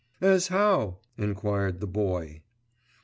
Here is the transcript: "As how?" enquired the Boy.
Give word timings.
"As 0.19 0.47
how?" 0.47 0.97
enquired 1.15 1.79
the 1.79 1.85
Boy. 1.85 2.41